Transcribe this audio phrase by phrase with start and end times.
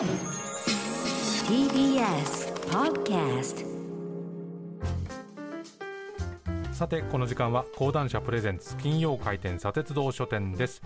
[0.00, 0.08] TBS
[2.70, 3.66] p o d c a s
[6.72, 10.80] さてこの時間は講談社プレゼンツ金曜回転砂鉄道書店です。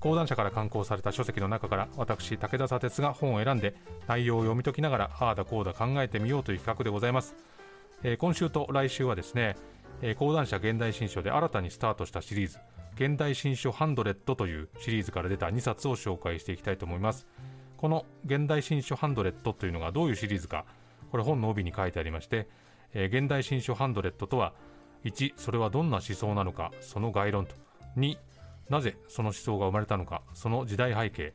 [0.00, 3.74] 講談社から刊行された書籍の中から私武田砂鉄が本を選んで
[4.08, 7.34] 内容を読み解きながらああだこうだ考えてみようという企画でございます、
[8.02, 9.56] えー今週と来週はですね、
[10.00, 12.58] えー講談社現代新書で新たにスタートしたシリーズ
[12.94, 17.26] 現代新書ハンドレットというシリーズから出た2冊を紹介していきたいと思います。
[17.76, 20.64] この現代新書ハンドレットというのがどういうシリーズか
[21.10, 22.48] これ本の帯に書いてありまして、
[22.92, 24.54] えー現代新書ハンドレットとは
[25.04, 27.54] 1それはどんな思想なのかその概論と
[27.96, 28.16] 2
[28.70, 31.34] なぜその思想が生まれたのかその時代背景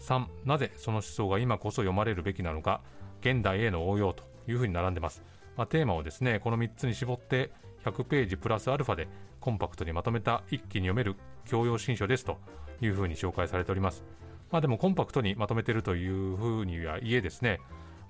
[0.00, 2.82] 3なぜその思想が今こそ読まれるべきなのか
[3.20, 5.22] 現代への応用というふうに並んでます、
[5.56, 7.50] まあ、テーマをですねこの3つに絞って
[7.84, 9.08] 100ページプラスアルファで
[9.40, 11.16] コンパクトにまとめた一気に読める
[11.46, 12.38] 教養新書ですと
[12.80, 14.04] いうふうに紹介されております。
[14.50, 17.60] まあでもコンパクトにまとめているというふうにはいえですね、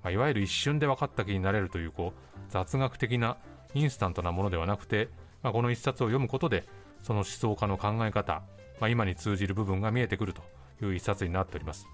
[0.02, 3.36] まあ、いわゆる一瞬で分かった気になれるというこう雑学的な
[3.74, 5.08] インスタントなものではなくて、
[5.42, 6.64] まあ、この一冊を読むことで
[7.02, 8.42] その思想家の考え方、
[8.80, 10.42] まあ、今に通じる部分が見えてくると
[10.82, 11.86] いう一冊になっております、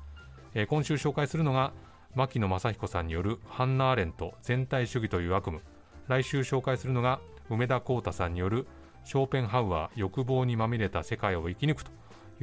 [0.55, 1.73] えー今週紹介するのが
[2.15, 5.61] 牧野正彦さんによるハンナ・アーレント全体主義という悪夢。
[6.07, 8.69] 来週紹介するのが梅田浩太さんによる
[9.05, 11.91] ショーペンハウアー欲望にまみれた世界を生き抜くと。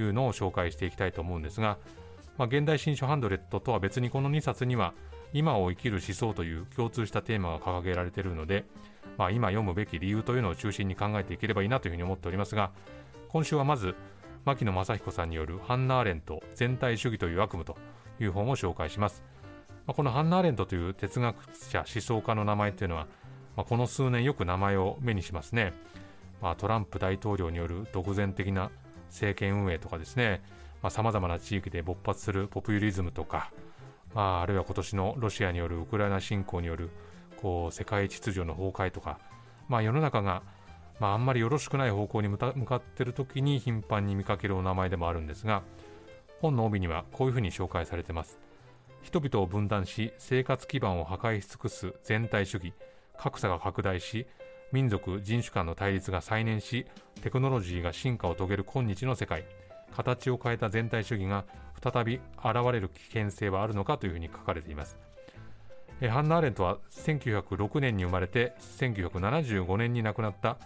[0.02, 1.78] いうのを紹介していきたいと思うんですが、
[2.38, 4.94] まあ、現代新書ハンドレットとは別にこの2冊には
[5.34, 8.66] 今を生きる思想という共通したテーマが掲げられているので、
[9.18, 12.72] まあ、今読むべき理由というのを中心に考えていければいいなというふうに思っておりますが
[13.30, 13.96] 今週はまず
[14.44, 17.78] 牧野正彦さんによるハンナ・アーレント全体主義という悪夢と
[18.20, 19.24] いう本を紹介します、
[19.86, 21.36] まあ、このハンナ・アーレントという哲学
[21.70, 23.08] 者思想家の名前というのは、
[23.56, 25.74] まあ、この数年よく名前を目にしますね、
[26.42, 28.72] まあ、トランプ大統領による独善的な
[29.12, 30.42] 政権運営とかですね
[30.90, 33.52] さまざ、まな地域で勃発するポピュリズムとか、
[34.16, 36.90] まあ、あるいは今年のロシアによるウクライナ侵攻による
[37.38, 39.20] こう世界秩序の崩壊とか、
[39.68, 40.42] まあ、世の中が、
[41.00, 45.62] まあ、あんまりよろしくない方向に向かっている時に頻繁に見かけるお名前でもあるんですが
[46.42, 48.40] 本の帯にはこういうふうに紹介されています。
[49.04, 52.74] 人々を分断し生活基盤を破壊し尽くす全体主義
[53.18, 54.28] 格差が拡大し
[54.72, 56.86] 民族人種間の対立が再燃し
[57.22, 59.46] テクノロジーが進化を遂げる今日の世界。
[59.92, 61.46] 形を変えた全体主義が
[61.82, 64.98] 再び現れる危険性はあるのかというふうに書かれています。
[66.00, 70.58] えハンナ・アーレントは1906年に生まれて1975年に亡くなった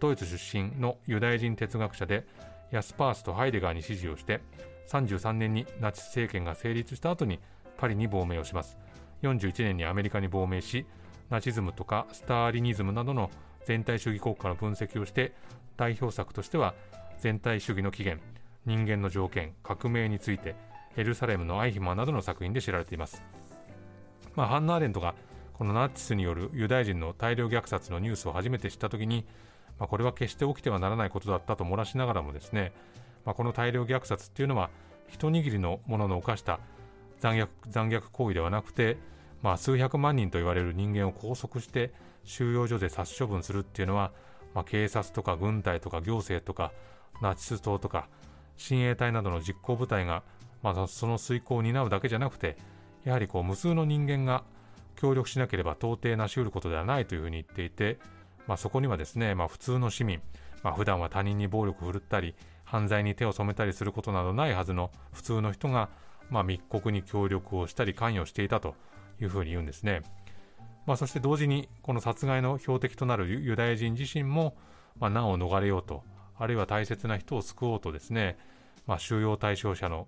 [0.00, 2.26] ドイツ出身のユダヤ人哲学者で
[2.70, 4.40] ヤスパースとハイデガーに支持をして
[4.88, 7.38] 33年にナチス政権が成立した後に
[7.76, 8.78] パリに亡命をします。
[9.22, 10.86] 41年にアメリカに亡命し
[11.28, 13.30] ナチズムとかスターリニズムなどの
[13.68, 15.34] 全体主義国家の分析をして
[15.76, 16.74] 代表作としては
[17.20, 18.24] 全体主義の起源
[18.64, 20.56] 人間の条件革命について
[20.96, 23.22] エルサレムのアイヒマンなどの作品で知られています。
[24.34, 25.14] まあ、ハンナ・アーレントが
[25.52, 29.26] このナチスによるユダヤ人の大量虐殺のニュースを初めて知ったときに、
[29.78, 32.72] まあ、これは決して起きてはならないことだったと漏らしながらもですね、
[33.26, 34.70] まあ、この大量虐殺っていうのは
[35.08, 36.58] 一握りのものの犯した
[37.20, 38.96] 残虐残虐行為ではなくて、
[39.42, 41.92] まあ、数百万人と言われる人間を拘束して
[42.24, 44.12] 収容所で殺処分するっていうのは、
[44.54, 46.72] まあ、警察とか軍隊とか行政とか
[47.22, 48.08] ナチス党とか
[48.56, 50.22] 親衛隊などの実行部隊が、
[50.62, 52.56] まあ、その遂行を担うだけじゃなくて
[53.04, 54.42] やはりこう無数の人間が
[54.96, 57.98] 協力しなければ到底なし得ることではないというふうに言っていて、
[58.48, 60.20] まあ、そこにはですね、まあ、普通の市民、
[60.64, 62.34] まあ、普段は他人に暴力を振るったり
[62.64, 65.88] 犯罪に手を染めたりすることなどないはずの普通の人が、
[66.30, 68.74] まあ、密告に協力をしたり関与していたと。
[69.20, 70.02] いうふうに言うんですね、
[70.86, 74.56] まあ、そして同時にこの殺害の標的となるユダヤ人自身も、
[74.98, 76.02] まあ、難を逃れようと
[76.38, 78.38] あるいは大切な人を救おうとですね、
[78.86, 80.06] まあ、収容対象者の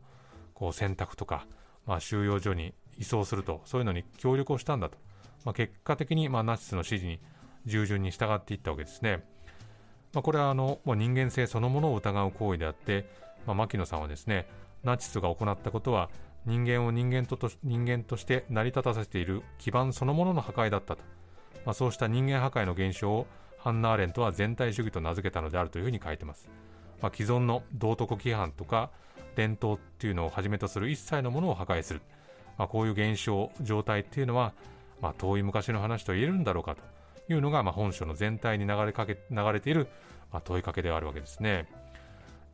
[0.54, 1.46] こう選択とか、
[1.86, 4.98] まあ、収容所に移送するとそういうのに協力をしたんだと、
[5.44, 7.20] まあ、結果的にまあナチスの指示に
[7.66, 9.24] 従順に従っていったわけですね、
[10.12, 13.06] まあ、これはあのもう人間性そのものを疑う行為であって、
[13.46, 14.46] まあ、牧野さんはですね
[14.84, 16.10] ナチスが行ったことは
[16.46, 21.02] 人間を人間とと人間として成り立たせている基盤そのものの破壊だったと、
[21.66, 23.26] まあ、そうした人間破壊の現象を
[23.58, 26.48] ハンナ・アーレントは全体主義と名付けたのであるというふうに書いてます、
[27.02, 28.90] まあ、既存の道徳規範とか
[29.36, 32.00] 伝統っていうのをはじめとする一切のものを破壊する、
[32.56, 34.54] まあ、こういう現象状態っていうのは、
[35.02, 36.82] まあ、遠い昔の話と言えるんだろうかと
[37.32, 39.88] いうのが、まあ、本書の全体に流れかけ流れている、
[40.32, 41.68] まあ、問いかけではあるわけですね。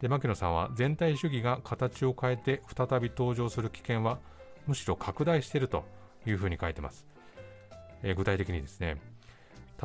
[0.00, 4.18] で牧野さんは全体主義が形を変えて再び登場する危険は
[4.66, 5.84] むしろ拡大していると
[6.26, 7.06] いうふうに書いてます、
[8.02, 8.96] えー具体的にですね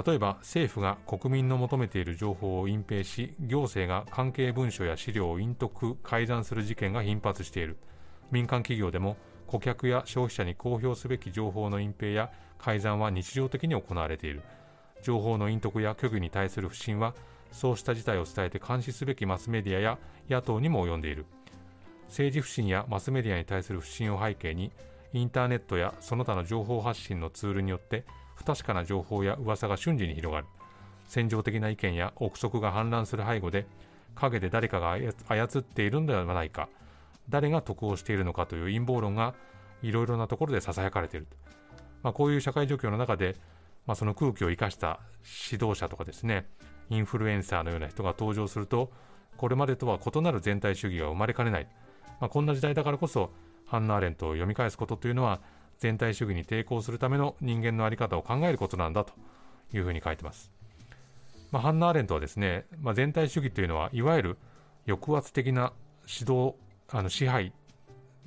[0.05, 7.77] 例えば政府が国民の求めている情報を隠蔽し行政が関係文書や資料を隠匿改ざんする事件が頻発している。
[8.31, 9.17] 民間企業でも
[9.47, 14.41] 顧客や消費者に公表すべき情報の隠蔽や改ざんは日常的に行われている。
[15.03, 17.13] 情報の隠匿や虚偽に対する不信は
[17.51, 19.97] そうした事態を伝えて監視すべきマスメディアや
[20.29, 21.25] 野党にも及んでいる。
[22.07, 24.71] 政治不信やマスメディアに対する不信を背景に
[25.13, 28.05] インターネットやその他の情報発信のツールによって
[28.35, 30.47] 不確かな情報や噂が瞬時に広がる。
[31.11, 33.65] 戦場的な意見や憶測が氾濫する背後で
[34.15, 36.69] 陰で誰かが操っているのではないか
[37.27, 39.33] 誰が得をしているのかという陰謀論が
[39.81, 41.27] いろいろなところでささやかれている、
[42.01, 43.35] まあ、こういう社会状況の中で、
[43.85, 44.99] まあ、その空気を生かした
[45.51, 46.45] 指導者とかですね
[46.89, 48.91] インフルエンサーのような人が登場すると
[49.37, 51.67] これまでとは異なる全体主義が生まれかねない、
[52.19, 53.31] まあ、こんな時代だからこそ
[53.65, 55.39] ハンナ・アレントを読み返すことというのは
[55.79, 59.13] 全体主義に抵抗するための人間の在り方を考えることなんだと
[59.73, 60.51] いうふうに書いてます、
[61.51, 64.37] まあ、ハンナ・アレントはですね、まあ、全体主義というのはいわゆる
[64.87, 65.73] 抑圧的な
[66.07, 66.55] 指導
[66.89, 67.53] あの支配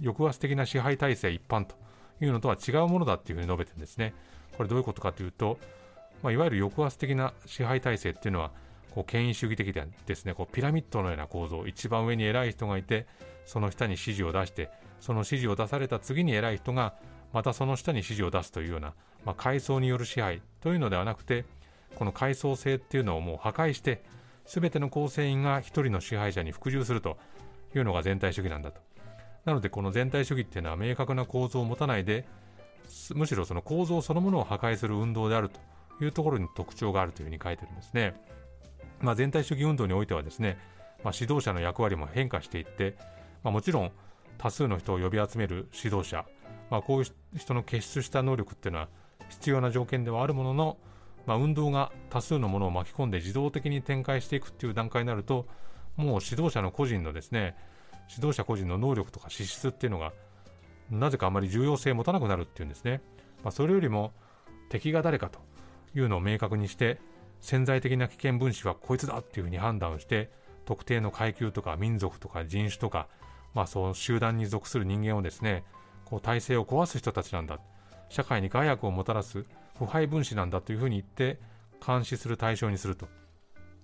[0.03, 1.77] 抑圧的な支配体制一般と
[2.21, 4.15] いうのとは違うものだというふうに述べてるんですね。
[4.57, 5.59] これどういうことかというと、
[6.25, 8.51] まあ、いわゆる抑圧的な支配体制っていうのは
[8.95, 10.33] こう権威主義的でですね。
[10.33, 11.67] こうピラミッドのような構造。
[11.67, 13.07] 一番上に偉い人がいて
[13.45, 16.95] その下に指示を出してその指示を出された次に偉い人が
[17.35, 18.95] またその下に指示を出すというような、
[19.27, 21.45] まあ、階層による支配というのではなくて
[21.95, 24.03] この階層性っていうのをもう破壊して
[24.47, 27.19] 全ての構成員が一人の支配者に服従すると
[27.75, 28.81] いうのが全体主義なんだと。
[29.45, 32.25] なのでこの全体主義っていうのは明確な構造を持たないで
[33.15, 35.61] むしろその構造そのものを破壊する運動であると
[36.01, 38.15] いうところに特徴があるというふうに書いてるんですね、
[39.01, 40.59] まあ、全体主義運動においてはですね、
[41.05, 42.97] まあ、指導者の役割も変化していって、
[43.43, 43.93] まあ、もちろん
[44.39, 46.25] 多数の人を呼び集める指導者、
[46.71, 48.89] まあ、こういう人の結出した能力っていうのは
[49.29, 50.77] 必要な条件ではあるものの、
[51.27, 55.47] まあ、運動が多数のものを巻き込んで自動的に展開していくっていう段階になると
[55.97, 57.55] もう指導者の個人のですね
[58.11, 60.13] 指導者個人の能力とか資質っていうのが
[60.91, 63.01] なぜかあまり重要性を持たなくなるっていうんですね、
[63.43, 64.13] まあ、それよりも
[64.69, 65.39] 敵が誰かと
[65.95, 66.99] いうのを明確にして
[67.41, 70.31] 潜在的な危険分子はこいつだっていうふうに判断をして
[70.65, 73.07] 特定の階級とか民族とか人種とか
[73.55, 75.65] まあ、そう集団に属する人間をですね
[76.05, 77.59] こう体制を壊す人たちなんだ
[78.09, 79.45] 社会に害悪をもたらす
[79.79, 81.41] 腐敗分子なんだというふうに言って
[81.85, 83.09] 監視する対象にすると、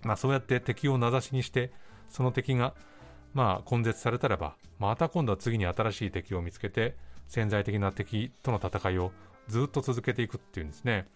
[0.02, 1.72] まあ、そうやって敵を名指しにして
[2.08, 2.74] その敵が
[3.32, 6.96] まあ根絶されたらばまた今度は次に新しい敵を見つけて
[7.28, 9.12] 潜在的な敵との戦いを
[9.46, 11.06] ずっと続けていくっていうんですね。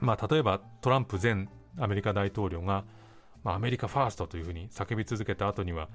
[0.00, 1.48] まあ、例えばトランプ前
[1.78, 2.84] アメリカ大統領が、
[3.44, 5.88] まあ、アメリカファーストというふうに叫び続けた後には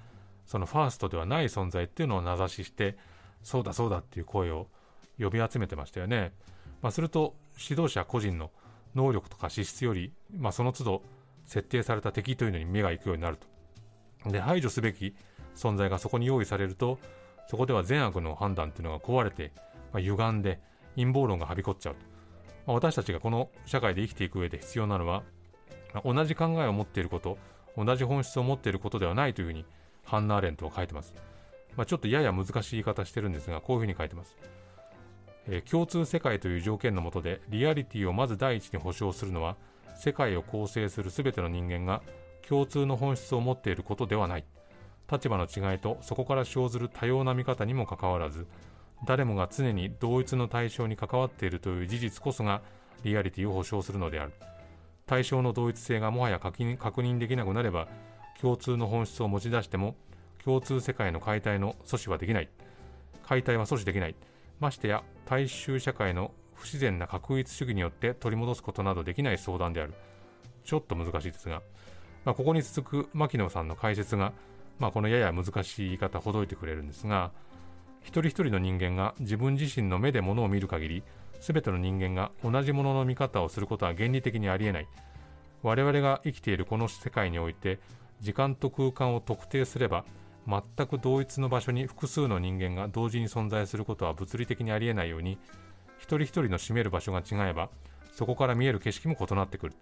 [0.45, 2.97] そのファーストではない存在っていうのを名指しして
[3.41, 4.67] そうだそうだっていう声を
[5.19, 6.33] 呼び集めてましたよね。
[6.81, 8.51] まあ、すると指導者個人の
[8.95, 11.01] 能力とか資質より、まあ、その都度
[11.45, 13.37] 設定された敵というのに目が行くようになる
[14.23, 14.29] と。
[14.29, 15.15] で排除すべき
[15.55, 16.99] 存在がそこに用意されると
[17.47, 19.51] そこでは善悪の判断っていうのが壊れて、
[19.93, 20.59] まあ、歪んで
[20.95, 22.14] 陰謀論がはびこっちゃうと。
[22.65, 25.23] まあ、私たちがこの社会で生きていく上で必要なのは、
[25.93, 27.37] まあ、同じ考えを持っていること
[27.77, 29.65] 同じ本質を持っていることではないというふうに
[30.03, 31.13] ハンナ・アレントは書いてます。
[31.75, 34.37] まあ、ちょっとやや難しい言い方してるんですが、こういうふうに書いてます。
[35.47, 39.57] えー、共通世界という条件のもとで、リアリティをまず第一に保証するのは、
[39.95, 42.01] 世界を構成する全ての人間が
[42.47, 44.45] 共通の本質を持っていることではない。
[45.11, 48.47] 立場の違いとそこから生ずる多様な見方にもかかわらず、
[49.03, 52.61] 誰もが常に同一の対象に関わっているという事実こそが
[53.03, 54.33] リアリティを保証するのである。
[55.05, 57.87] 対象の同一性がもはや確認できなくなれば、
[58.41, 59.95] 共通の本質を持ち出しても
[60.43, 62.49] 共通世界の解体の阻止はできない。
[63.27, 64.15] 解体は阻止できない。
[64.59, 69.93] ましてや大衆社会の不自然な確一主義によって取り戻すことなどできない相談である。
[70.63, 71.61] ちょっと難しいですが、
[72.25, 74.33] まあ、ここに続く牧野さんの解説が、
[74.79, 77.31] まあ、このやや難しい言い方ほどいてくれるんですが
[78.05, 81.03] 一人一人の人間が自分自身の目で物を見る限り
[81.41, 84.87] 全ての人間が同じものの見方をすることは原理的にありえない。
[85.63, 87.79] 我々が生きているこの世界において
[88.21, 90.05] 時間と空間を特定すれば
[90.47, 95.39] 全く同一の場所に複数の人間が同時に存在することは物理的にありえないように
[95.97, 97.69] 一人一人の占める場所が違えば
[98.13, 99.73] そこから見える景色も異なってくる。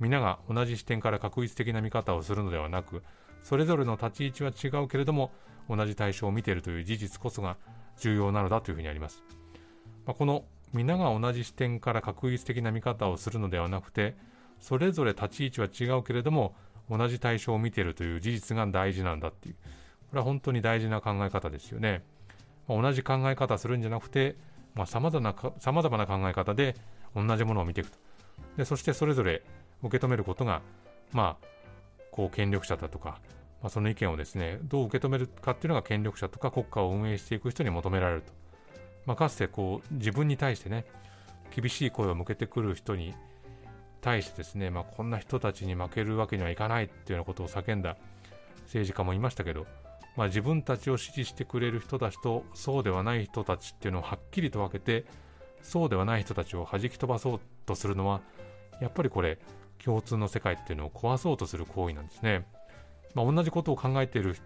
[0.00, 3.02] 皆が同じ視点から確一的な見方をするのではなく
[3.44, 5.30] それぞれの立ち位置は違うけれども
[5.68, 7.56] 同じ対象を見ているという事実こそが
[7.98, 9.22] 重要なのだというふうにあります、
[10.04, 14.16] まあ、この皆が同じ視点から確一的な見方をするのではなくて
[14.58, 16.56] それぞれ立ち位置は違うけれども
[16.90, 19.60] 同じ対象を見ているという事実が大事なんだっていう、こ
[20.14, 22.02] れは本当に大事な考え方ですよね。
[22.68, 24.36] まあ、同じ考え方するんじゃなくて、
[24.86, 26.74] さまざ、まな様々な考え方で
[27.14, 27.98] 同じものを見ていくと。
[28.56, 29.42] でそしてそれぞれ
[29.82, 30.62] 受け止めることが、
[31.12, 31.46] まあ、
[32.14, 33.18] こう権力者だとか、
[33.60, 38.32] まあ、その意見をですね、どう受け止めるかっていうのが権力者とか国家を運営していく人に求められると。
[39.04, 40.84] まあ、かつてこう自分に対してね
[41.54, 43.14] 厳しい声を向けてくる人に
[44.00, 47.96] 対してですね、まあ、こんな人たちに負けるわけにはいかないっていうようなことを叫んだ
[48.66, 49.66] 政治家もいましたけど、
[50.16, 55.04] まあ、自分たちを支持してくれる人たちとそうではない人たちっていうのをはっきりと分けて
[55.62, 58.20] そうではない人たちを弾き飛ばそうとするのは
[58.80, 59.38] やっぱりこれ
[59.82, 62.46] 共通の世界っていうのを壊そうとする行為なんですね、
[63.14, 64.36] まあ、同じことを考えている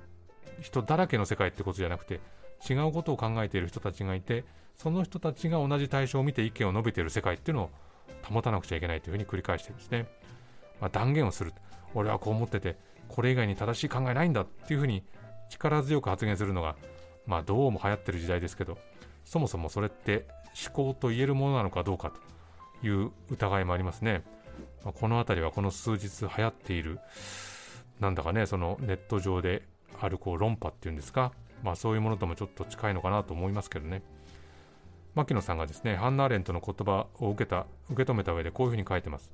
[0.60, 2.20] 人だらけの世界ってことじゃなくて
[2.68, 4.44] 違うことを考えている人たちがいて
[4.76, 7.70] その人たちが同じ対象を見て意見を述べている世界っていうのを
[8.22, 10.06] 保たなくちゃいけないというふうに繰り返してですね、
[10.80, 11.52] まあ、断言をする。
[11.94, 12.76] 俺はこう思ってて
[13.08, 15.02] これ以外に正しい考えないんだっていうふうに
[15.48, 16.76] 力強く発言するのが、
[17.26, 18.78] まあ、どうも流行ってる時代ですけど
[19.24, 20.26] そもそもそれって
[20.66, 22.12] 思考と言えるものなのかどうか
[22.80, 24.22] という疑いもありますね、
[24.84, 26.98] まあ、この辺りはこの数日流行っている
[28.00, 29.62] なんだかねそのネット上で
[30.00, 34.02] あるこう論破っていうんですか、まあ、そういうものともちょっと近いのかなと思いますけどね。
[35.14, 39.32] 牧野さんがですねハンナ・アレントの言葉を受けた受け止めた上でこういうふうに書いてます。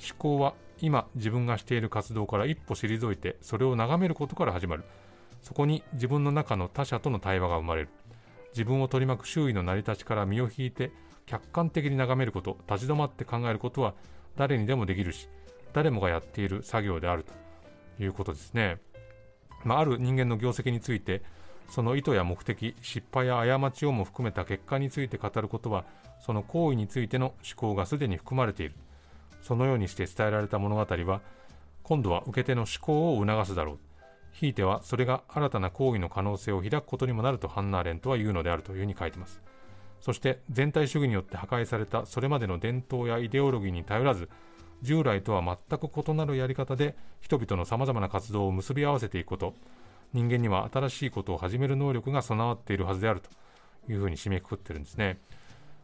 [0.00, 4.84] 思考は今自分がしている活動から一歩退いてそれを眺めることから始まる。
[5.42, 7.88] そこに自分の中の他者との対話が生まれる。
[8.52, 10.90] 自分を取り巻く周囲の成り立ちから身を引いて
[11.26, 13.94] 客観的に眺めること立ち止まって考えることは
[14.36, 15.28] 誰にでもできるし
[15.72, 18.78] 誰もがやっている作業であるということですね、
[19.64, 21.22] まあ、ある人間の業績について
[21.68, 25.84] その意図や目的失敗や過ちをも含めた結果について語ることは
[26.18, 28.74] その行為についての思考がすでに含まれている。
[29.42, 31.20] そのようにして伝えられた物語は
[31.82, 33.78] 今度は受け手の思考を促すだろう。
[34.32, 39.42] ひいてはそれが新たな行為の可能性を開くことにもなるとハンナーレントは言うのであるというふうに書いてます。
[40.00, 44.28] そして全体主義によって破壊されたそれまでの伝統やイデオロギーに頼らず
[44.82, 49.54] 従来とは全く異なるやり方で人々のさまざまな活動を結び合わせていくこと。
[50.12, 53.30] 人間には新しいことを始める能力が備わっているはずであると
[53.92, 55.20] いうふうに締めくくってるんですね、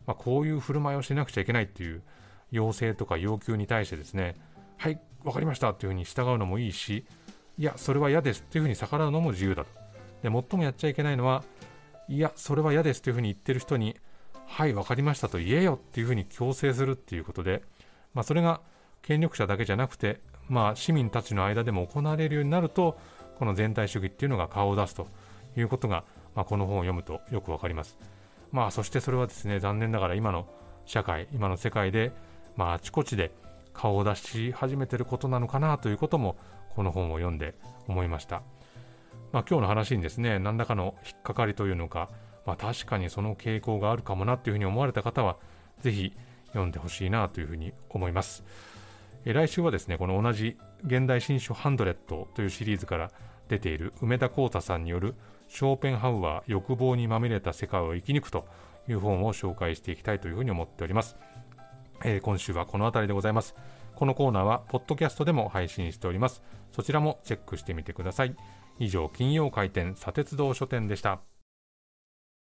[0.07, 2.03] まあ、こういう振る舞いをしなくちゃいけないっていう
[2.51, 4.35] 要請とか要求に対してですね
[4.79, 7.05] はい分かりましたっていうふうに従うのもいいし
[7.59, 9.71] いやそれは嫌ですっていうふうに逆らうのも自由だと。
[10.23, 11.43] で最もやっちゃいけないのは
[12.09, 13.97] いやそれは嫌ですというふうに言ってる人に
[14.47, 17.63] はい分かりましたと言えよっていうふうに強制するっていうことで、
[18.15, 18.61] まあ、それが
[19.03, 22.99] 権力者だけじゃなくて、まあ、市民たちの間でも行われるようになると
[23.39, 25.09] この全体主義っていうのが顔を出すと
[25.57, 27.99] いうことが、まあ、この本を読むとよくわかります。
[28.53, 30.47] まあ、そしてそれはですね残念ながら今の
[30.87, 32.13] 社会今の世界で、
[32.57, 33.33] まあ、あちこちで
[33.75, 36.37] 顔を出し始めてることなのかなということも
[36.71, 37.55] この本を読んで
[37.89, 38.43] 思いました。
[39.33, 42.09] まあ、今日の話にですね何らかの引っかかりというのか、
[42.47, 45.37] まあ、確かにその傾向があるかもなというふうに思われた方は
[45.81, 46.13] ぜひ
[46.49, 48.45] 読んでほしいなというふうに思います。
[49.25, 53.11] え来週はですねこの同じ現代新書ハンドレットというシリーズから
[53.49, 55.17] 出ている梅田幸太さんによる
[55.49, 58.47] ショーペンハウアー欲望にまみれた世界を生き抜くと
[58.89, 61.17] いう本を紹介していきたいというふうに思っております、
[62.05, 63.55] えー、今週はこの辺りでございます。
[63.97, 66.43] このコーナーはポッドキャストでも配信しております。
[66.71, 68.37] そちらもチェックしてみてください。
[68.79, 71.21] 以上金曜開店砂鉄道書店でした。